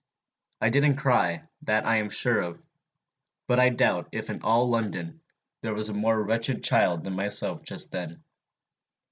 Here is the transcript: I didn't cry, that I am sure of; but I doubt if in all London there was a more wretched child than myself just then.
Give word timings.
I 0.61 0.69
didn't 0.69 0.95
cry, 0.95 1.43
that 1.61 1.85
I 1.85 1.97
am 1.97 2.09
sure 2.09 2.41
of; 2.41 2.65
but 3.47 3.59
I 3.59 3.69
doubt 3.69 4.09
if 4.13 4.31
in 4.31 4.41
all 4.41 4.67
London 4.67 5.21
there 5.61 5.75
was 5.75 5.89
a 5.89 5.93
more 5.93 6.23
wretched 6.23 6.63
child 6.63 7.03
than 7.03 7.13
myself 7.13 7.63
just 7.63 7.91
then. 7.91 8.23